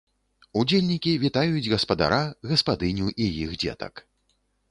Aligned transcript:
Удзельнікі 0.61 1.11
вітаюць 1.25 1.67
гаспадара, 1.75 2.19
гаспадыню 2.51 3.07
і 3.13 3.25
іх 3.45 3.49
дзетак. 3.65 3.93